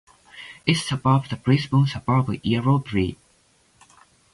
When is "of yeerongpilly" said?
2.27-3.17